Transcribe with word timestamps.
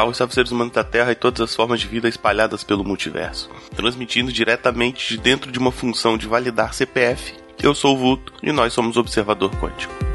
Salve, 0.00 0.16
salve 0.16 0.32
seres 0.32 0.50
humanos 0.50 0.72
da 0.72 0.82
Terra 0.82 1.12
e 1.12 1.14
todas 1.14 1.42
as 1.42 1.54
formas 1.54 1.78
de 1.78 1.86
vida 1.86 2.08
espalhadas 2.08 2.64
pelo 2.64 2.82
multiverso. 2.82 3.50
Transmitindo 3.76 4.32
diretamente 4.32 5.06
de 5.10 5.18
dentro 5.18 5.52
de 5.52 5.58
uma 5.58 5.70
função 5.70 6.16
de 6.16 6.26
validar 6.26 6.72
CPF. 6.72 7.34
Eu 7.62 7.74
sou 7.74 7.94
o 7.94 7.98
Vulto 7.98 8.32
e 8.42 8.50
nós 8.50 8.72
somos 8.72 8.96
o 8.96 9.00
Observador 9.00 9.50
Quântico. 9.60 10.09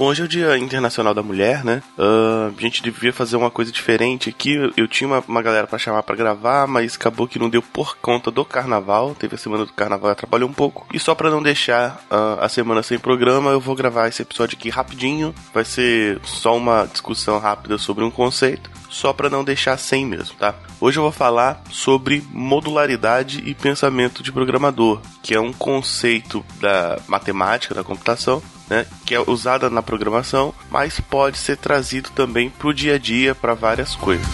Hoje 0.00 0.22
é 0.22 0.24
o 0.24 0.28
Dia 0.28 0.56
Internacional 0.56 1.12
da 1.12 1.24
Mulher, 1.24 1.64
né? 1.64 1.82
Uh, 1.98 2.54
a 2.56 2.60
gente 2.60 2.80
devia 2.80 3.12
fazer 3.12 3.36
uma 3.36 3.50
coisa 3.50 3.72
diferente 3.72 4.30
aqui. 4.30 4.54
Eu, 4.54 4.72
eu 4.76 4.86
tinha 4.86 5.08
uma, 5.08 5.24
uma 5.26 5.42
galera 5.42 5.66
para 5.66 5.76
chamar 5.76 6.04
para 6.04 6.14
gravar, 6.14 6.68
mas 6.68 6.94
acabou 6.94 7.26
que 7.26 7.38
não 7.38 7.50
deu 7.50 7.60
por 7.60 7.96
conta 7.96 8.30
do 8.30 8.44
carnaval. 8.44 9.16
Teve 9.16 9.34
a 9.34 9.38
semana 9.38 9.66
do 9.66 9.72
carnaval, 9.72 10.12
atrapalhou 10.12 10.48
um 10.48 10.52
pouco. 10.52 10.86
E 10.94 11.00
só 11.00 11.16
para 11.16 11.30
não 11.30 11.42
deixar 11.42 12.00
uh, 12.12 12.40
a 12.40 12.48
semana 12.48 12.80
sem 12.80 12.96
programa, 12.96 13.50
eu 13.50 13.60
vou 13.60 13.74
gravar 13.74 14.06
esse 14.06 14.22
episódio 14.22 14.56
aqui 14.56 14.70
rapidinho. 14.70 15.34
Vai 15.52 15.64
ser 15.64 16.20
só 16.22 16.56
uma 16.56 16.86
discussão 16.86 17.40
rápida 17.40 17.76
sobre 17.76 18.04
um 18.04 18.10
conceito 18.10 18.70
só 18.88 19.12
para 19.12 19.28
não 19.28 19.42
deixar 19.42 19.76
sem 19.78 20.06
mesmo, 20.06 20.36
tá? 20.36 20.54
Hoje 20.80 20.98
eu 20.98 21.02
vou 21.02 21.12
falar 21.12 21.60
sobre 21.70 22.24
modularidade 22.30 23.42
e 23.44 23.52
pensamento 23.52 24.22
de 24.22 24.30
programador, 24.30 25.00
que 25.22 25.34
é 25.34 25.40
um 25.40 25.52
conceito 25.52 26.44
da 26.60 26.98
matemática, 27.08 27.74
da 27.74 27.84
computação, 27.84 28.40
né, 28.68 28.86
que 29.04 29.14
é 29.14 29.20
usada 29.20 29.70
na 29.70 29.82
programação, 29.82 30.54
mas 30.70 31.00
pode 31.00 31.38
ser 31.38 31.56
trazido 31.56 32.10
também 32.10 32.50
para 32.50 32.68
o 32.68 32.74
dia 32.74 32.94
a 32.94 32.98
dia 32.98 33.34
para 33.34 33.54
várias 33.54 33.94
coisas. 33.96 34.26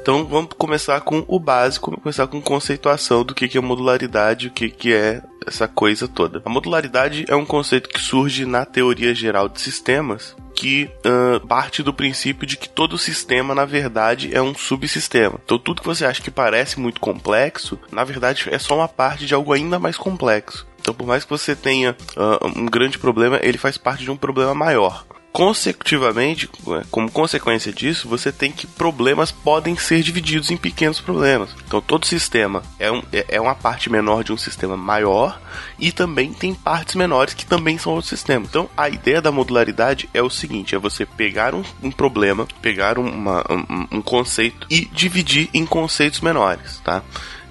Então 0.00 0.24
vamos 0.24 0.54
começar 0.58 1.00
com 1.02 1.24
o 1.28 1.38
básico, 1.38 1.96
começar 2.00 2.26
com 2.26 2.40
conceituação 2.40 3.22
do 3.22 3.32
que 3.32 3.56
é 3.56 3.60
modularidade, 3.60 4.48
o 4.48 4.50
que 4.50 4.92
é 4.92 5.22
essa 5.46 5.68
coisa 5.68 6.08
toda. 6.08 6.42
A 6.44 6.50
modularidade 6.50 7.24
é 7.28 7.36
um 7.36 7.46
conceito 7.46 7.88
que 7.88 8.00
surge 8.00 8.44
na 8.44 8.64
teoria 8.64 9.14
geral 9.14 9.48
de 9.48 9.60
sistemas, 9.60 10.34
que 10.60 10.90
uh, 11.06 11.40
parte 11.46 11.82
do 11.82 11.94
princípio 11.94 12.46
de 12.46 12.54
que 12.54 12.68
todo 12.68 12.98
sistema, 12.98 13.54
na 13.54 13.64
verdade, 13.64 14.28
é 14.30 14.42
um 14.42 14.54
subsistema. 14.54 15.40
Então, 15.42 15.58
tudo 15.58 15.80
que 15.80 15.88
você 15.88 16.04
acha 16.04 16.20
que 16.20 16.30
parece 16.30 16.78
muito 16.78 17.00
complexo, 17.00 17.78
na 17.90 18.04
verdade, 18.04 18.46
é 18.50 18.58
só 18.58 18.76
uma 18.76 18.86
parte 18.86 19.24
de 19.24 19.32
algo 19.32 19.54
ainda 19.54 19.78
mais 19.78 19.96
complexo. 19.96 20.66
Então, 20.78 20.92
por 20.92 21.06
mais 21.06 21.24
que 21.24 21.30
você 21.30 21.56
tenha 21.56 21.96
uh, 22.14 22.46
um 22.46 22.66
grande 22.66 22.98
problema, 22.98 23.40
ele 23.42 23.56
faz 23.56 23.78
parte 23.78 24.04
de 24.04 24.10
um 24.10 24.16
problema 24.18 24.54
maior 24.54 25.06
consecutivamente, 25.32 26.48
como 26.90 27.10
consequência 27.10 27.72
disso, 27.72 28.08
você 28.08 28.32
tem 28.32 28.50
que 28.50 28.66
problemas 28.66 29.30
podem 29.30 29.76
ser 29.76 30.02
divididos 30.02 30.50
em 30.50 30.56
pequenos 30.56 31.00
problemas. 31.00 31.50
Então 31.66 31.80
todo 31.80 32.06
sistema 32.06 32.62
é, 32.78 32.90
um, 32.90 33.02
é, 33.12 33.24
é 33.28 33.40
uma 33.40 33.54
parte 33.54 33.90
menor 33.90 34.24
de 34.24 34.32
um 34.32 34.36
sistema 34.36 34.76
maior 34.76 35.40
e 35.78 35.92
também 35.92 36.32
tem 36.32 36.54
partes 36.54 36.94
menores 36.94 37.34
que 37.34 37.46
também 37.46 37.78
são 37.78 37.92
outros 37.92 38.10
sistemas. 38.10 38.48
Então 38.48 38.68
a 38.76 38.88
ideia 38.88 39.22
da 39.22 39.30
modularidade 39.30 40.08
é 40.12 40.22
o 40.22 40.30
seguinte: 40.30 40.74
é 40.74 40.78
você 40.78 41.06
pegar 41.06 41.54
um, 41.54 41.62
um 41.82 41.90
problema, 41.90 42.46
pegar 42.60 42.98
uma, 42.98 43.44
um, 43.48 43.98
um 43.98 44.02
conceito 44.02 44.66
e 44.68 44.86
dividir 44.86 45.48
em 45.54 45.64
conceitos 45.64 46.20
menores, 46.20 46.80
tá? 46.84 47.02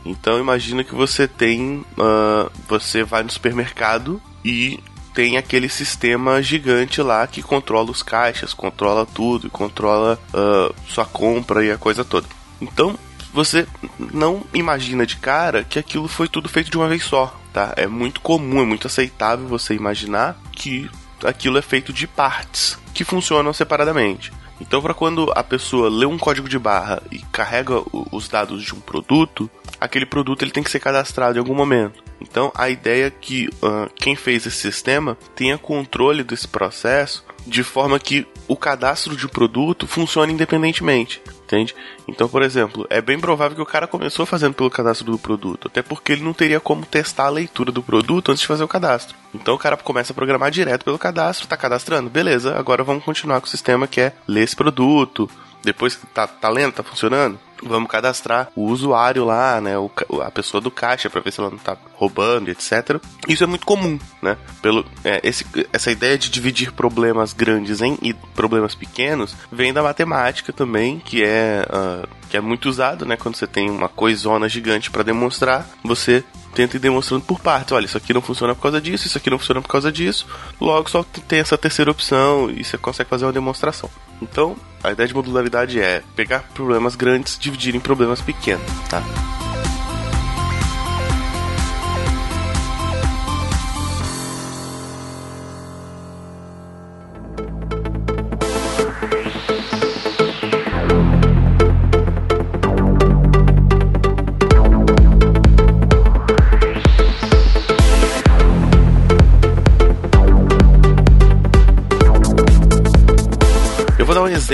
Então 0.06 0.40
imagina 0.40 0.84
que 0.84 0.96
você 0.96 1.28
tem, 1.28 1.86
uh, 1.98 2.52
você 2.68 3.03
vai 3.03 3.24
no 3.24 3.30
supermercado 3.30 4.22
e 4.44 4.80
tem 5.14 5.38
aquele 5.38 5.70
sistema 5.70 6.42
gigante 6.42 7.02
lá 7.02 7.25
que 7.28 7.42
controla 7.42 7.92
os 7.92 8.03
caixas, 8.03 8.53
controla 8.53 9.06
tudo, 9.06 9.47
e 9.47 9.50
controla 9.50 10.20
uh, 10.34 10.74
sua 10.88 11.06
compra 11.06 11.66
e 11.66 11.72
a 11.72 11.78
coisa 11.78 12.06
toda. 12.06 12.28
Então, 12.62 12.97
você 13.34 13.68
não 14.00 14.44
imagina 14.53 15.06
de 15.06 15.18
cara 15.18 15.64
que 15.64 15.80
aquilo 15.80 16.08
foi 16.08 16.28
tudo 16.28 16.50
feito 16.50 16.72
de 16.72 16.78
uma 16.78 16.88
vez 16.88 17.03
só, 17.03 17.36
tá? 17.53 17.74
É 17.75 17.88
muito 17.88 18.22
comum, 18.22 18.62
é 18.62 18.66
muito 18.66 18.88
aceitável 18.88 19.47
você 19.47 19.74
imaginar 19.74 20.38
que 20.52 20.90
aquilo 21.24 21.58
é 21.58 21.62
feito 21.62 21.94
de 21.94 22.08
partes 22.08 22.78
que 22.94 23.03
funcionam 23.03 23.53
separadamente. 23.53 24.31
Então, 24.59 24.81
para 24.81 24.94
quando 24.94 25.31
a 25.36 25.44
pessoa 25.44 25.90
lê 25.90 26.06
um 26.06 26.18
código 26.18 26.50
de 26.50 26.59
barra 26.59 27.02
e 27.12 27.20
carrega 27.31 27.81
os 28.12 28.28
dados 28.28 28.64
de 28.64 28.76
um 28.76 28.80
produto, 28.80 29.50
aquele 29.80 30.06
produto 30.06 30.44
ele 30.44 30.52
tem 30.52 30.64
que 30.64 30.72
ser 30.72 30.80
cadastrado 30.80 31.38
em 31.38 31.40
algum 31.40 31.56
momento. 31.56 32.03
Então 32.22 32.52
a 32.56 32.69
ideia 32.69 33.07
é 33.07 33.12
que 33.12 33.47
uh, 33.62 33.90
quem 33.96 34.16
fez 34.16 34.46
esse 34.46 34.57
sistema 34.57 35.18
tenha 35.35 35.57
controle 35.57 36.24
desse 36.24 36.47
processo 36.47 37.24
de 37.46 37.63
forma 37.63 38.00
que 38.00 38.28
o 38.47 38.56
cadastro 38.56 39.16
de 39.16 39.28
produto 39.28 39.88
funcione 39.88 40.34
independentemente. 40.34 41.22
Entende? 41.44 41.75
Então, 42.08 42.29
por 42.29 42.44
exemplo, 42.44 42.85
é 42.91 43.02
bem 43.02 43.19
provável 43.19 43.56
que 43.56 43.62
o 43.62 43.66
cara 43.66 43.88
começou 43.88 44.24
fazendo 44.24 44.53
pelo 44.53 44.69
cadastro 44.69 45.12
do 45.12 45.18
produto, 45.18 45.68
até 45.68 45.81
porque 45.81 46.12
ele 46.12 46.24
não 46.24 46.31
teria 46.31 46.59
como 46.59 46.85
testar 46.85 47.25
a 47.25 47.29
leitura 47.29 47.72
do 47.72 47.81
produto 47.81 48.31
antes 48.31 48.41
de 48.41 48.47
fazer 48.47 48.63
o 48.63 48.68
cadastro. 48.68 49.18
Então 49.34 49.56
o 49.56 49.58
cara 49.58 49.75
começa 49.75 50.13
a 50.13 50.16
programar 50.16 50.52
direto 50.52 50.85
pelo 50.85 51.00
cadastro, 51.00 51.47
tá 51.47 51.58
cadastrando, 51.58 52.08
beleza, 52.08 52.56
agora 52.56 52.84
vamos 52.84 53.03
continuar 53.03 53.41
com 53.41 53.47
o 53.47 53.50
sistema 53.50 53.88
que 53.88 54.00
é 54.00 54.13
ler 54.28 54.44
esse 54.44 54.56
produto, 54.56 55.28
depois 55.64 55.96
que 55.96 56.06
tá, 56.08 56.28
tá 56.28 56.50
tá 56.72 56.84
funcionando, 56.84 57.40
vamos 57.64 57.90
cadastrar 57.90 58.50
o 58.56 58.66
usuário 58.68 59.25
lá, 59.25 59.59
né, 59.59 59.78
o, 59.78 59.92
a 60.22 60.31
pessoa 60.31 60.62
do 60.62 60.72
caixa 60.72 61.09
para 61.09 61.22
ver 61.22 61.31
se 61.31 61.40
ela 61.40 61.50
não 61.50 61.58
tá 61.58 61.78
roubando, 61.94 62.50
etc. 62.50 63.02
Isso 63.28 63.44
é 63.44 63.47
muito 63.47 63.66
comum, 63.66 64.00
né? 64.22 64.38
Pelo 64.62 64.86
é, 65.03 65.20
esse, 65.24 65.46
essa 65.74 65.92
ideia 65.92 66.18
de 66.18 66.30
dividir 66.30 66.72
problemas 66.72 67.34
grandes 67.34 67.81
em 67.81 67.97
problemas 68.34 68.74
pequenos 68.74 69.36
vem 69.52 69.74
da 69.74 69.84
matemática 69.84 70.53
também, 70.53 71.00
que 71.00 71.24
é 71.24 71.66
uh, 71.70 72.08
que 72.30 72.38
é 72.38 72.41
muito 72.41 72.70
usado, 72.70 73.06
né? 73.06 73.18
Quando 73.18 73.36
você 73.36 73.47
tem 73.47 73.70
uma 73.70 73.90
coisona 73.90 74.47
gigante 74.47 74.90
para 74.90 75.03
demonstrar, 75.03 75.68
você 75.84 76.24
tenta 76.54 76.78
ir 76.78 76.80
demonstrando 76.80 77.24
por 77.24 77.40
partes. 77.40 77.72
Olha, 77.72 77.86
isso 77.86 77.98
aqui 77.98 78.14
não 78.14 78.22
funciona 78.22 78.56
por 78.56 78.62
causa 78.62 78.82
disso, 78.82 79.08
isso 79.08 79.18
aqui 79.18 79.30
não 79.30 79.40
funciona 79.40 79.62
por 79.62 79.70
causa 79.70 79.92
disso. 79.92 80.28
Logo, 80.60 80.90
só 80.90 81.04
tem 81.04 81.40
essa 81.40 81.58
terceira 81.58 81.92
opção 81.92 82.50
e 82.50 82.64
você 82.64 82.78
consegue 82.78 83.10
fazer 83.10 83.26
uma 83.26 83.34
demonstração. 83.34 83.90
Então, 84.22 84.56
a 84.84 84.92
ideia 84.92 85.08
de 85.08 85.14
modularidade 85.14 85.80
é 85.80 86.04
pegar 86.16 86.44
problemas 86.54 86.96
grandes 86.96 87.38
dividir 87.38 87.76
em 87.76 87.80
problemas 87.80 88.22
pequenos, 88.22 88.66
tá? 88.90 89.04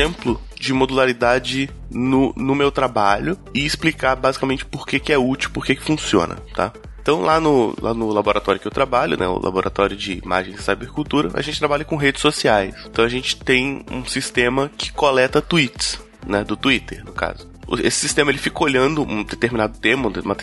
Exemplo 0.06 0.40
de 0.60 0.74
modularidade 0.74 1.70
no, 1.90 2.34
no 2.36 2.56
meu 2.56 2.72
trabalho 2.72 3.38
e 3.54 3.66
explicar 3.66 4.16
basicamente 4.16 4.66
por 4.66 4.86
que, 4.86 5.00
que 5.00 5.12
é 5.12 5.18
útil, 5.18 5.50
por 5.52 5.66
que, 5.66 5.76
que 5.76 5.84
funciona, 5.84 6.36
tá? 6.54 6.72
Então, 7.02 7.22
lá 7.22 7.40
no, 7.40 7.76
lá 7.80 7.94
no 7.94 8.12
laboratório 8.12 8.60
que 8.60 8.68
eu 8.68 8.72
trabalho, 8.72 9.16
né, 9.18 9.28
o 9.28 9.40
laboratório 9.40 9.96
de 9.96 10.20
imagens 10.24 10.60
e 10.60 10.64
cybercultura, 10.64 11.30
a 11.36 11.42
gente 11.42 11.60
trabalha 11.60 11.86
com 11.86 11.96
redes 11.96 12.20
sociais. 12.20 12.74
Então, 12.88 13.06
a 13.06 13.10
gente 13.10 13.38
tem 13.38 13.86
um 13.92 14.04
sistema 14.06 14.72
que 14.76 14.92
coleta 14.92 15.40
tweets, 15.40 16.00
né, 16.26 16.44
do 16.44 16.58
Twitter, 16.58 17.06
no 17.06 17.12
caso. 17.12 17.48
Esse 17.84 18.00
sistema 18.00 18.32
ele 18.32 18.40
fica 18.40 18.64
olhando 18.64 19.04
um 19.04 19.24
determinado 19.24 19.78
tema, 19.78 20.10
uma, 20.24 20.36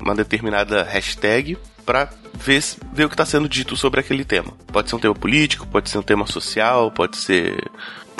uma 0.00 0.14
determinada 0.14 0.84
hashtag, 0.84 1.58
para 1.84 2.08
ver, 2.34 2.62
ver 2.92 3.04
o 3.04 3.08
que 3.08 3.14
está 3.14 3.26
sendo 3.26 3.48
dito 3.48 3.76
sobre 3.76 4.00
aquele 4.00 4.24
tema. 4.24 4.52
Pode 4.72 4.88
ser 4.88 4.96
um 4.96 5.00
tema 5.00 5.14
político, 5.14 5.66
pode 5.66 5.90
ser 5.90 5.98
um 5.98 6.02
tema 6.02 6.26
social, 6.26 6.90
pode 6.92 7.16
ser 7.16 7.56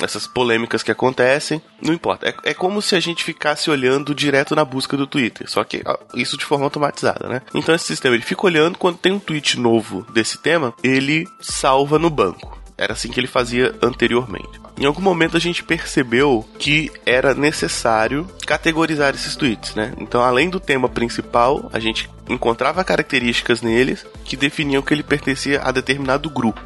essas 0.02 0.26
polêmicas 0.26 0.82
que 0.82 0.90
acontecem, 0.90 1.62
não 1.80 1.94
importa. 1.94 2.28
É, 2.28 2.50
é, 2.50 2.54
como 2.54 2.82
se 2.82 2.96
a 2.96 3.00
gente 3.00 3.24
ficasse 3.24 3.70
olhando 3.70 4.14
direto 4.14 4.54
na 4.54 4.64
busca 4.64 4.96
do 4.96 5.06
Twitter, 5.06 5.48
só 5.48 5.62
que 5.64 5.82
isso 6.14 6.36
de 6.36 6.44
forma 6.44 6.64
automatizada, 6.64 7.28
né? 7.28 7.42
Então 7.54 7.74
esse 7.74 7.86
sistema 7.86 8.14
ele 8.14 8.24
fica 8.24 8.46
olhando 8.46 8.78
quando 8.78 8.98
tem 8.98 9.12
um 9.12 9.18
tweet 9.18 9.58
novo 9.58 10.06
desse 10.12 10.38
tema, 10.38 10.74
ele 10.82 11.26
salva 11.40 11.98
no 11.98 12.10
banco. 12.10 12.58
Era 12.76 12.92
assim 12.94 13.08
que 13.08 13.20
ele 13.20 13.28
fazia 13.28 13.74
anteriormente. 13.80 14.60
Em 14.76 14.84
algum 14.84 15.00
momento 15.00 15.36
a 15.36 15.40
gente 15.40 15.62
percebeu 15.62 16.44
que 16.58 16.90
era 17.06 17.32
necessário 17.32 18.26
categorizar 18.44 19.14
esses 19.14 19.36
tweets, 19.36 19.76
né? 19.76 19.92
Então, 19.98 20.20
além 20.20 20.50
do 20.50 20.58
tema 20.58 20.88
principal, 20.88 21.70
a 21.72 21.78
gente 21.78 22.10
encontrava 22.28 22.82
características 22.82 23.62
neles 23.62 24.04
que 24.24 24.36
definiam 24.36 24.82
que 24.82 24.92
ele 24.92 25.04
pertencia 25.04 25.62
a 25.62 25.70
determinado 25.70 26.28
grupo. 26.28 26.60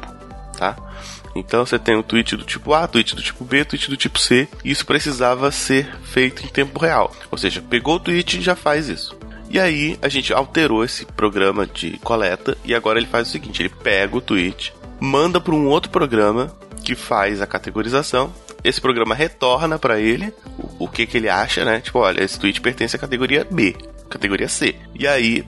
tá? 0.57 0.75
Então 1.35 1.65
você 1.65 1.77
tem 1.77 1.95
o 1.95 2.03
tweet 2.03 2.35
do 2.35 2.43
tipo 2.43 2.73
A, 2.73 2.87
tweet 2.87 3.15
do 3.15 3.21
tipo 3.21 3.43
B, 3.45 3.63
tweet 3.63 3.89
do 3.89 3.97
tipo 3.97 4.19
C. 4.19 4.47
Isso 4.63 4.85
precisava 4.85 5.51
ser 5.51 5.95
feito 6.03 6.43
em 6.43 6.47
tempo 6.47 6.79
real. 6.79 7.13
Ou 7.31 7.37
seja, 7.37 7.61
pegou 7.61 7.95
o 7.95 7.99
tweet 7.99 8.37
e 8.37 8.41
já 8.41 8.55
faz 8.55 8.89
isso. 8.89 9.17
E 9.49 9.59
aí 9.59 9.97
a 10.01 10.07
gente 10.07 10.31
alterou 10.31 10.83
esse 10.83 11.05
programa 11.05 11.65
de 11.65 11.97
coleta 11.99 12.55
e 12.63 12.75
agora 12.75 12.99
ele 12.99 13.07
faz 13.07 13.27
o 13.27 13.31
seguinte: 13.31 13.61
ele 13.61 13.69
pega 13.69 14.15
o 14.15 14.21
tweet, 14.21 14.73
manda 14.99 15.41
para 15.41 15.55
um 15.55 15.67
outro 15.67 15.89
programa 15.89 16.55
que 16.83 16.95
faz 16.95 17.41
a 17.41 17.47
categorização. 17.47 18.31
Esse 18.63 18.79
programa 18.79 19.15
retorna 19.15 19.79
para 19.79 19.99
ele 19.99 20.33
o, 20.57 20.85
o, 20.85 20.87
que, 20.87 21.07
que 21.07 21.17
ele 21.17 21.29
acha, 21.29 21.63
né? 21.63 21.79
Tipo, 21.79 21.99
olha, 21.99 22.23
esse 22.23 22.37
tweet 22.37 22.59
pertence 22.59 22.95
à 22.95 22.99
categoria 22.99 23.47
B, 23.49 23.75
categoria 24.09 24.49
C. 24.49 24.75
E 24.93 25.07
aí 25.07 25.45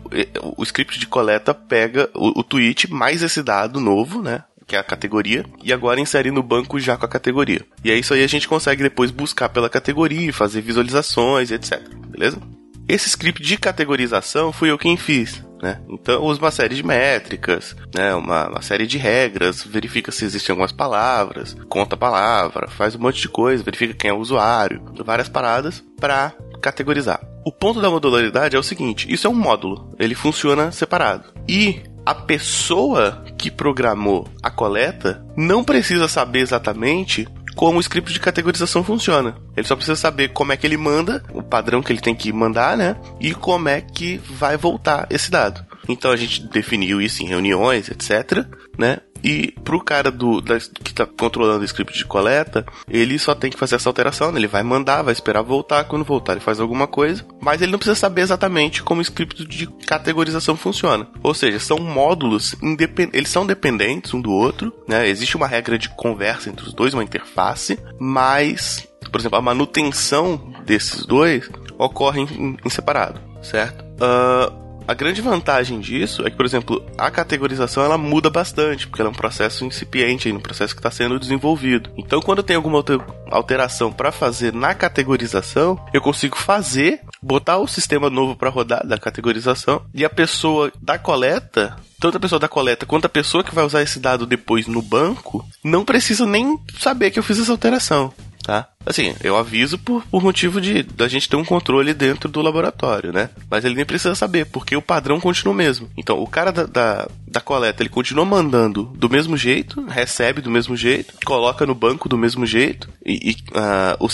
o 0.57 0.63
script 0.63 0.97
de 0.97 1.05
coleta 1.05 1.53
pega 1.53 2.09
o, 2.15 2.39
o 2.39 2.43
tweet 2.43 2.91
mais 2.91 3.21
esse 3.21 3.43
dado 3.43 3.79
novo, 3.79 4.21
né? 4.21 4.43
Que 4.71 4.75
é 4.77 4.79
a 4.79 4.83
categoria, 4.83 5.43
e 5.61 5.73
agora 5.73 5.99
insere 5.99 6.31
no 6.31 6.41
banco 6.41 6.79
já 6.79 6.95
com 6.95 7.05
a 7.05 7.09
categoria. 7.09 7.59
E 7.83 7.91
é 7.91 7.95
isso 7.95 8.13
aí 8.13 8.23
a 8.23 8.27
gente 8.27 8.47
consegue 8.47 8.81
depois 8.81 9.11
buscar 9.11 9.49
pela 9.49 9.69
categoria, 9.69 10.31
fazer 10.31 10.61
visualizações, 10.61 11.51
etc. 11.51 11.81
Beleza? 12.07 12.41
Esse 12.87 13.09
script 13.09 13.43
de 13.43 13.57
categorização 13.57 14.53
fui 14.53 14.71
eu 14.71 14.77
quem 14.77 14.95
fiz. 14.95 15.43
Né? 15.61 15.77
Então 15.89 16.23
usa 16.23 16.39
uma 16.39 16.51
série 16.51 16.73
de 16.73 16.83
métricas, 16.83 17.75
né? 17.93 18.15
uma, 18.15 18.47
uma, 18.47 18.61
série 18.61 18.87
de 18.87 18.97
regras, 18.97 19.61
verifica 19.61 20.09
se 20.09 20.23
existem 20.23 20.53
algumas 20.53 20.71
palavras, 20.71 21.55
conta 21.67 21.95
a 21.95 21.99
palavra, 21.99 22.69
faz 22.69 22.95
um 22.95 22.99
monte 22.99 23.21
de 23.21 23.27
coisa, 23.27 23.63
verifica 23.63 23.93
quem 23.93 24.09
é 24.09 24.13
o 24.13 24.19
usuário, 24.19 24.81
várias 25.05 25.27
paradas 25.27 25.83
para 25.99 26.33
categorizar. 26.61 27.19
O 27.45 27.51
ponto 27.51 27.81
da 27.81 27.89
modularidade 27.89 28.55
é 28.55 28.59
o 28.59 28.63
seguinte: 28.63 29.11
isso 29.11 29.27
é 29.27 29.29
um 29.29 29.35
módulo, 29.35 29.93
ele 29.99 30.15
funciona 30.15 30.71
separado. 30.71 31.25
E 31.47 31.81
a 32.05 32.15
pessoa 32.15 33.23
que 33.37 33.51
programou 33.51 34.27
a 34.41 34.49
coleta 34.49 35.23
não 35.35 35.63
precisa 35.63 36.07
saber 36.07 36.39
exatamente 36.39 37.27
como 37.55 37.77
o 37.77 37.81
script 37.81 38.13
de 38.13 38.19
categorização 38.19 38.83
funciona. 38.83 39.35
Ele 39.55 39.67
só 39.67 39.75
precisa 39.75 39.95
saber 39.95 40.29
como 40.29 40.51
é 40.51 40.57
que 40.57 40.65
ele 40.65 40.77
manda, 40.77 41.23
o 41.33 41.43
padrão 41.43 41.81
que 41.81 41.91
ele 41.91 41.99
tem 41.99 42.15
que 42.15 42.31
mandar, 42.31 42.77
né? 42.77 42.95
E 43.19 43.33
como 43.33 43.67
é 43.67 43.81
que 43.81 44.17
vai 44.29 44.57
voltar 44.57 45.07
esse 45.09 45.29
dado. 45.29 45.65
Então 45.87 46.11
a 46.11 46.15
gente 46.15 46.47
definiu 46.47 47.01
isso 47.01 47.21
em 47.23 47.27
reuniões, 47.27 47.89
etc, 47.89 48.45
né? 48.77 48.99
E 49.23 49.53
pro 49.63 49.83
cara 49.83 50.11
do 50.11 50.41
da, 50.41 50.57
que 50.59 50.93
tá 50.93 51.05
controlando 51.05 51.61
o 51.61 51.65
script 51.65 51.97
de 51.97 52.05
coleta, 52.05 52.65
ele 52.89 53.17
só 53.19 53.35
tem 53.35 53.51
que 53.51 53.57
fazer 53.57 53.75
essa 53.75 53.89
alteração, 53.89 54.31
né? 54.31 54.39
ele 54.39 54.47
vai 54.47 54.63
mandar, 54.63 55.01
vai 55.01 55.13
esperar 55.13 55.41
voltar, 55.41 55.83
quando 55.85 56.03
voltar 56.03 56.33
ele 56.33 56.41
faz 56.41 56.59
alguma 56.59 56.87
coisa, 56.87 57.25
mas 57.39 57.61
ele 57.61 57.71
não 57.71 57.79
precisa 57.79 57.95
saber 57.95 58.21
exatamente 58.21 58.83
como 58.83 58.99
o 58.99 59.01
script 59.01 59.45
de 59.45 59.67
categorização 59.85 60.55
funciona. 60.55 61.07
Ou 61.21 61.33
seja, 61.33 61.59
são 61.59 61.77
módulos 61.77 62.55
independentes, 62.61 63.17
eles 63.17 63.29
são 63.29 63.45
dependentes 63.45 64.13
um 64.13 64.21
do 64.21 64.31
outro, 64.31 64.73
né? 64.87 65.07
Existe 65.07 65.37
uma 65.37 65.47
regra 65.47 65.77
de 65.77 65.89
conversa 65.89 66.49
entre 66.49 66.65
os 66.65 66.73
dois, 66.73 66.93
uma 66.93 67.03
interface, 67.03 67.79
mas, 67.99 68.87
por 69.11 69.19
exemplo, 69.19 69.37
a 69.37 69.41
manutenção 69.41 70.53
desses 70.65 71.05
dois 71.05 71.49
ocorre 71.77 72.21
em, 72.21 72.57
em 72.63 72.69
separado, 72.69 73.19
certo? 73.41 73.83
Uh, 73.95 74.70
a 74.91 74.93
grande 74.93 75.21
vantagem 75.21 75.79
disso 75.79 76.21
é 76.27 76.29
que, 76.29 76.35
por 76.35 76.45
exemplo, 76.45 76.85
a 76.97 77.09
categorização 77.09 77.81
ela 77.81 77.97
muda 77.97 78.29
bastante, 78.29 78.85
porque 78.85 79.01
ela 79.01 79.09
é 79.09 79.13
um 79.13 79.15
processo 79.15 79.63
incipiente, 79.63 80.29
um 80.29 80.39
processo 80.39 80.75
que 80.75 80.79
está 80.79 80.91
sendo 80.91 81.17
desenvolvido. 81.17 81.89
Então, 81.97 82.21
quando 82.21 82.43
tem 82.43 82.57
alguma 82.57 82.83
alteração 83.29 83.89
para 83.89 84.11
fazer 84.11 84.53
na 84.53 84.75
categorização, 84.75 85.79
eu 85.93 86.01
consigo 86.01 86.37
fazer, 86.37 86.99
botar 87.23 87.59
o 87.59 87.67
sistema 87.67 88.09
novo 88.09 88.35
para 88.35 88.49
rodar 88.49 88.85
da 88.85 88.97
categorização 88.97 89.81
e 89.93 90.03
a 90.03 90.09
pessoa 90.09 90.69
da 90.81 90.99
coleta 90.99 91.77
tanto 91.99 92.17
a 92.17 92.19
pessoa 92.19 92.39
da 92.39 92.47
coleta 92.47 92.83
quanto 92.83 93.05
a 93.05 93.09
pessoa 93.09 93.43
que 93.43 93.53
vai 93.53 93.63
usar 93.63 93.83
esse 93.83 93.99
dado 93.99 94.25
depois 94.25 94.65
no 94.65 94.81
banco 94.81 95.47
não 95.63 95.85
precisa 95.85 96.25
nem 96.25 96.59
saber 96.79 97.11
que 97.11 97.19
eu 97.19 97.23
fiz 97.23 97.39
essa 97.39 97.51
alteração 97.51 98.11
tá? 98.41 98.67
Assim, 98.85 99.13
eu 99.23 99.37
aviso 99.37 99.77
por, 99.77 100.03
por 100.05 100.23
motivo 100.23 100.59
de 100.59 100.83
da 100.83 101.07
gente 101.07 101.29
ter 101.29 101.35
um 101.35 101.45
controle 101.45 101.93
dentro 101.93 102.29
do 102.29 102.41
laboratório, 102.41 103.13
né? 103.13 103.29
Mas 103.49 103.63
ele 103.63 103.75
nem 103.75 103.85
precisa 103.85 104.15
saber, 104.15 104.45
porque 104.45 104.75
o 104.75 104.81
padrão 104.81 105.19
continua 105.19 105.53
o 105.53 105.57
mesmo. 105.57 105.89
Então, 105.95 106.19
o 106.19 106.27
cara 106.27 106.51
da, 106.51 106.65
da, 106.65 107.07
da 107.27 107.39
coleta, 107.39 107.83
ele 107.83 107.89
continua 107.89 108.25
mandando 108.25 108.83
do 108.95 109.09
mesmo 109.09 109.37
jeito, 109.37 109.83
recebe 109.85 110.41
do 110.41 110.49
mesmo 110.49 110.75
jeito, 110.75 111.13
coloca 111.25 111.65
no 111.65 111.75
banco 111.75 112.09
do 112.09 112.17
mesmo 112.17 112.45
jeito, 112.45 112.89
e, 113.05 113.31
e 113.31 113.35
uh, 113.51 113.95
o, 113.99 114.07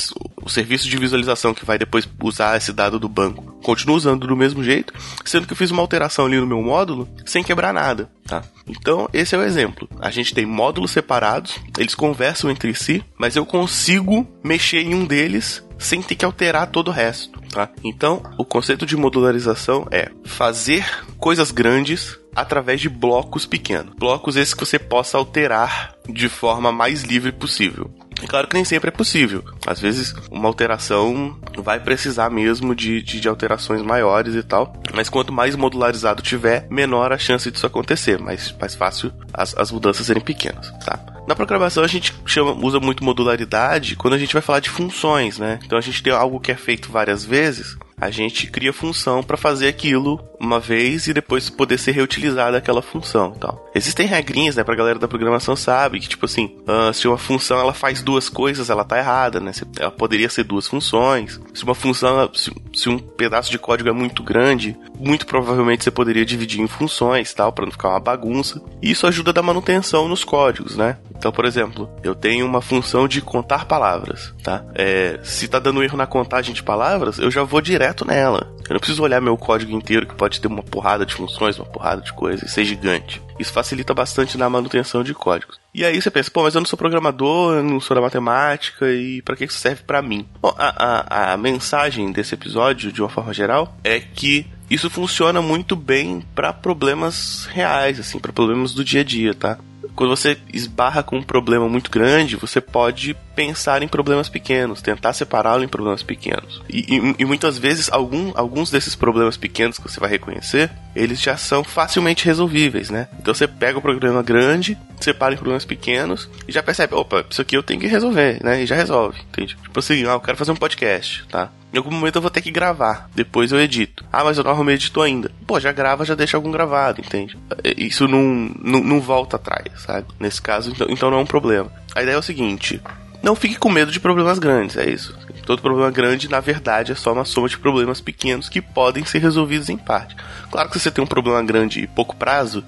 o 0.48 0.50
serviço 0.50 0.90
de 0.90 0.98
visualização 0.98 1.54
que 1.54 1.66
vai 1.66 1.78
depois 1.78 2.08
usar 2.24 2.56
esse 2.56 2.72
dado 2.72 2.98
do 2.98 3.10
banco 3.10 3.58
continua 3.62 3.98
usando 3.98 4.26
do 4.26 4.36
mesmo 4.36 4.64
jeito, 4.64 4.94
sendo 5.26 5.46
que 5.46 5.52
eu 5.52 5.58
fiz 5.58 5.72
uma 5.72 5.82
alteração 5.82 6.26
ali 6.26 6.40
no 6.40 6.48
meu 6.48 6.62
módulo 6.62 7.08
sem 7.26 7.44
quebrar 7.44 7.74
nada, 7.74 8.10
tá? 8.26 8.42
Então, 8.66 9.10
esse 9.12 9.36
é 9.36 9.38
o 9.38 9.44
exemplo. 9.44 9.90
A 10.00 10.10
gente 10.10 10.34
tem 10.34 10.46
módulos 10.46 10.92
separados, 10.92 11.60
eles 11.78 11.94
conversam 11.94 12.50
entre 12.50 12.74
si, 12.74 13.04
mas 13.18 13.36
eu 13.36 13.46
consigo 13.46 14.26
mexer 14.42 14.80
em 14.80 14.96
um 14.96 15.06
deles 15.06 15.62
sem 15.78 16.02
ter 16.02 16.16
que 16.16 16.26
alterar 16.26 16.68
todo 16.68 16.88
o 16.88 16.94
resto, 16.94 17.42
tá? 17.52 17.70
Então, 17.84 18.24
o 18.38 18.46
conceito 18.46 18.86
de 18.86 18.96
modularização 18.96 19.86
é 19.92 20.10
fazer 20.24 21.06
coisas 21.18 21.52
grandes 21.52 22.18
através 22.34 22.80
de 22.80 22.88
blocos 22.88 23.46
pequenos. 23.46 23.96
Blocos 23.96 24.38
esses 24.38 24.54
que 24.54 24.66
você 24.66 24.80
possa 24.80 25.18
alterar 25.18 25.94
de 26.08 26.30
forma 26.30 26.72
mais 26.72 27.04
livre 27.04 27.32
possível. 27.32 27.92
É 28.22 28.28
claro 28.28 28.48
que 28.48 28.56
nem 28.56 28.66
sempre 28.66 28.90
é 28.90 28.92
possível. 28.92 29.44
Às 29.66 29.80
vezes, 29.80 30.14
uma 30.32 30.48
alteração 30.48 31.38
vai 31.58 31.80
precisar 31.80 32.30
mesmo 32.30 32.74
de, 32.76 33.02
de, 33.02 33.20
de, 33.20 33.28
alterações 33.28 33.82
maiores 33.82 34.36
e 34.36 34.44
tal. 34.44 34.74
Mas 34.94 35.10
quanto 35.10 35.32
mais 35.32 35.56
modularizado 35.56 36.22
tiver, 36.22 36.68
menor 36.70 37.12
a 37.14 37.18
chance 37.18 37.50
disso 37.52 37.68
acontecer. 37.68 38.20
Mais, 38.20 38.54
mais 38.60 38.76
fácil 38.76 39.12
as, 39.34 39.56
as 39.58 39.72
mudanças 39.72 40.06
serem 40.06 40.24
pequenas, 40.24 40.72
tá? 40.84 41.00
Na 41.28 41.36
programação 41.36 41.84
a 41.84 41.88
gente 41.88 42.16
chama, 42.26 42.54
usa 42.54 42.80
muito 42.80 43.04
modularidade 43.04 43.98
quando 43.98 44.14
a 44.14 44.18
gente 44.18 44.32
vai 44.32 44.42
falar 44.42 44.62
de 44.62 44.70
funções, 44.70 45.38
né? 45.38 45.60
Então 45.66 45.78
a 45.78 45.82
gente 45.82 46.02
tem 46.02 46.14
algo 46.14 46.40
que 46.40 46.52
é 46.52 46.56
feito 46.56 46.90
várias 46.90 47.26
vezes, 47.26 47.78
a 48.00 48.12
gente 48.12 48.46
cria 48.46 48.72
função 48.72 49.24
para 49.24 49.36
fazer 49.36 49.68
aquilo 49.68 50.24
uma 50.40 50.60
vez 50.60 51.08
e 51.08 51.14
depois 51.14 51.50
poder 51.50 51.80
ser 51.80 51.94
reutilizada 51.94 52.56
aquela 52.56 52.80
função 52.80 53.32
tal. 53.32 53.68
Existem 53.74 54.06
regrinhas, 54.06 54.56
né, 54.56 54.64
pra 54.64 54.76
galera 54.76 55.00
da 55.00 55.08
programação 55.08 55.56
sabe 55.56 56.00
que, 56.00 56.08
tipo 56.08 56.26
assim, 56.26 56.56
uh, 56.68 56.94
se 56.94 57.08
uma 57.08 57.18
função 57.18 57.60
ela 57.60 57.74
faz 57.74 58.04
duas 58.04 58.30
coisas, 58.30 58.70
ela 58.70 58.86
tá 58.86 59.00
errada, 59.00 59.40
né? 59.40 59.52
Ela 59.80 59.90
poderia 59.90 60.30
ser 60.30 60.44
duas 60.44 60.68
funções. 60.68 61.42
Se 61.56 61.64
uma 61.64 61.74
função, 61.74 62.30
se, 62.36 62.52
se 62.76 62.88
um 62.88 63.00
pedaço 63.00 63.50
de 63.50 63.58
código 63.58 63.90
é 63.90 63.94
muito 63.94 64.22
grande, 64.22 64.78
muito 65.00 65.26
provavelmente 65.26 65.84
você 65.84 65.90
poderia 65.90 66.26
dividir 66.26 66.62
em 66.62 66.68
funções, 66.68 67.34
tal, 67.34 67.52
para 67.52 67.66
não 67.66 67.72
ficar 67.72 67.90
uma 67.90 68.00
bagunça. 68.00 68.62
E 68.80 68.92
isso 68.92 69.08
ajuda 69.08 69.32
a 69.32 69.34
dar 69.34 69.42
manutenção 69.42 70.08
nos 70.08 70.24
códigos, 70.24 70.76
né? 70.76 70.98
Então, 71.18 71.32
por 71.32 71.46
exemplo, 71.46 71.90
eu 72.04 72.14
tenho 72.14 72.46
uma 72.46 72.62
função 72.62 73.08
de 73.08 73.22
contar 73.22 73.66
palavras, 73.66 74.36
tá? 74.44 74.64
É, 74.76 75.20
se 75.24 75.48
tá 75.48 75.58
dando 75.58 75.82
erro 75.82 75.98
na 75.98 76.06
contagem 76.06 76.54
de 76.54 76.62
palavras, 76.62 77.18
eu 77.18 77.32
já 77.32 77.44
vou 77.44 77.60
direto 77.60 77.87
nela. 78.06 78.52
Eu 78.68 78.74
não 78.74 78.80
preciso 78.80 79.04
olhar 79.04 79.22
meu 79.22 79.38
código 79.38 79.72
inteiro, 79.72 80.06
que 80.06 80.16
pode 80.16 80.42
ter 80.42 80.48
uma 80.48 80.64
porrada 80.64 81.06
de 81.06 81.14
funções, 81.14 81.58
uma 81.58 81.66
porrada 81.66 82.02
de 82.02 82.12
coisas, 82.14 82.50
e 82.50 82.52
ser 82.52 82.66
gigante. 82.66 83.22
Isso 83.40 83.54
facilita 83.54 83.94
bastante 83.94 84.38
na 84.38 84.50
manutenção 84.50 85.04
de 85.04 85.14
códigos. 85.14 85.60
E 85.74 85.86
aí 85.86 86.02
você 86.02 86.10
pensa, 86.10 86.32
pô, 86.32 86.44
mas 86.44 86.56
eu 86.56 86.62
não 86.62 86.66
sou 86.66 86.78
programador, 86.78 87.56
eu 87.56 87.64
não 87.64 87.80
sou 87.80 87.96
da 87.96 88.02
matemática, 88.02 88.92
e 88.92 89.22
para 89.22 89.36
que 89.36 89.46
isso 89.46 89.58
serve 89.58 89.84
para 89.84 90.02
mim? 90.02 90.28
Bom, 90.42 90.54
a, 90.58 91.32
a, 91.32 91.34
a 91.34 91.38
mensagem 91.38 92.12
desse 92.12 92.34
episódio, 92.34 92.92
de 92.92 93.02
uma 93.02 93.10
forma 93.10 93.34
geral, 93.34 93.78
é 93.84 94.00
que 94.00 94.46
isso 94.70 94.90
funciona 94.90 95.42
muito 95.42 95.76
bem 95.76 96.24
para 96.36 96.52
problemas 96.52 97.46
reais, 97.46 98.00
assim, 98.00 98.20
para 98.20 98.34
problemas 98.34 98.74
do 98.74 98.84
dia 98.84 99.02
a 99.02 99.04
dia, 99.04 99.34
tá? 99.34 99.58
Quando 99.96 100.16
você 100.16 100.38
esbarra 100.54 101.04
com 101.04 101.18
um 101.18 101.24
problema 101.24 101.68
muito 101.68 101.90
grande, 101.90 102.36
você 102.36 102.60
pode 102.62 103.16
pensar 103.36 103.82
em 103.84 103.88
problemas 103.88 104.30
pequenos, 104.30 104.82
tentar 104.82 105.14
separá-lo 105.14 105.64
em 105.64 105.68
problemas 105.68 106.04
pequenos. 106.04 106.62
E, 106.70 106.80
e, 106.80 107.16
e, 107.20 107.26
muitas 107.26 107.58
vezes, 107.58 107.92
algum, 107.92 108.32
alguns 108.36 108.72
desses 108.72 108.96
problemas 108.96 109.38
pequenos 109.38 109.78
que 109.78 109.84
você 109.90 110.00
vai 110.00 110.10
reconhecer, 110.10 110.72
eles 110.98 111.22
já 111.22 111.38
são 111.38 111.64
facilmente 111.64 112.26
resolvíveis, 112.26 112.90
né? 112.90 113.08
Então 113.20 113.34
você 113.34 113.48
pega 113.48 113.78
um 113.78 113.82
problema 113.82 114.24
grande, 114.24 114.78
separa 115.00 115.34
em 115.34 115.38
problemas 115.38 115.66
pequenos 115.66 116.30
e 116.48 116.52
já 116.52 116.64
percebe, 116.64 116.96
opa, 116.96 117.24
isso 117.30 117.42
aqui 117.42 117.56
eu 117.56 117.64
tenho 117.64 117.80
que 117.80 117.88
resolver, 117.88 118.40
né? 118.44 118.64
E 118.64 118.66
já 118.66 118.76
resolve, 118.76 119.20
entende? 119.22 119.56
Tipo 119.62 119.80
assim, 119.80 120.06
ah, 120.06 120.14
eu 120.14 120.20
quero 120.20 120.38
fazer 120.38 120.52
um 120.52 120.56
podcast, 120.56 121.26
tá? 121.30 121.52
Em 121.74 121.78
algum 121.78 121.92
momento 121.92 122.16
eu 122.16 122.22
vou 122.22 122.32
ter 122.32 122.42
que 122.42 122.50
gravar, 122.50 123.10
depois 123.14 123.52
eu 123.52 123.60
edito. 123.60 124.04
Ah, 124.12 124.24
mas 124.24 124.38
eu 124.38 124.44
não 124.44 124.52
arrumei 124.52 124.76
editor 124.76 125.06
ainda. 125.06 125.30
Pô, 125.46 125.60
já 125.60 125.72
grava, 125.72 126.06
já 126.06 126.16
deixa 126.16 126.38
algum 126.38 126.50
gravado, 126.50 127.02
entende? 127.02 127.38
É, 127.64 127.74
isso 127.78 128.08
não, 128.08 128.52
não, 128.62 128.80
não 128.80 129.02
volta 129.02 129.36
atrás, 129.36 129.68
sabe? 129.78 130.08
Nesse 130.20 130.42
caso, 130.42 130.72
então, 130.72 130.88
então 130.90 131.12
não 131.12 131.20
é 131.20 131.22
um 131.22 131.26
problema. 131.26 131.72
A 131.94 132.02
ideia 132.02 132.16
é 132.16 132.20
o 132.20 132.24
seguinte: 132.24 132.82
não 133.28 133.36
fique 133.36 133.58
com 133.58 133.70
medo 133.70 133.92
de 133.92 134.00
problemas 134.00 134.40
grandes, 134.40 134.78
é 134.78 134.90
isso. 134.90 135.14
Todo 135.46 135.62
problema 135.62 135.92
grande, 135.92 136.30
na 136.30 136.40
verdade, 136.40 136.94
é 136.94 136.96
só 136.96 137.12
uma 137.12 137.26
soma 137.26 137.50
de 137.50 137.58
problemas 137.58 138.00
pequenos 138.00 138.48
que 138.48 138.62
podem 138.62 139.04
ser 139.04 139.20
resolvidos 139.20 139.68
em 139.68 139.78
parte. 139.78 140.16
Claro 140.50 140.70
que 140.70 140.80
se 140.80 140.84
você 140.84 140.92
tem 140.92 141.04
um 141.04 141.08
problema 141.08 141.44
grande 141.44 141.82
e 141.82 141.88
pouco 141.88 142.16
prazo, 142.16 142.64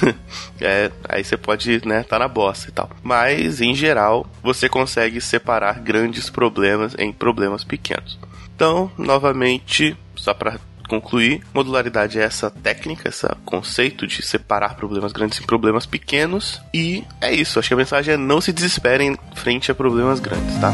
é, 0.60 0.90
aí 1.08 1.24
você 1.24 1.38
pode, 1.38 1.86
né, 1.88 2.02
tá 2.02 2.18
na 2.18 2.28
bosta 2.28 2.68
e 2.68 2.72
tal. 2.72 2.90
Mas, 3.02 3.62
em 3.62 3.74
geral, 3.74 4.26
você 4.42 4.68
consegue 4.68 5.22
separar 5.22 5.80
grandes 5.80 6.28
problemas 6.28 6.94
em 6.98 7.10
problemas 7.10 7.64
pequenos. 7.64 8.18
Então, 8.54 8.92
novamente, 8.98 9.96
só 10.14 10.34
para 10.34 10.58
concluir, 10.88 11.42
modularidade 11.52 12.18
é 12.18 12.22
essa 12.22 12.50
técnica, 12.50 13.08
esse 13.08 13.26
conceito 13.44 14.06
de 14.06 14.22
separar 14.22 14.76
problemas 14.76 15.12
grandes 15.12 15.40
em 15.40 15.44
problemas 15.44 15.86
pequenos. 15.86 16.60
E 16.72 17.04
é 17.20 17.32
isso. 17.32 17.58
Acho 17.58 17.68
que 17.68 17.74
a 17.74 17.76
mensagem 17.76 18.14
é 18.14 18.16
não 18.16 18.40
se 18.40 18.52
desesperem 18.52 19.16
frente 19.34 19.70
a 19.70 19.74
problemas 19.74 20.20
grandes, 20.20 20.58
tá? 20.58 20.72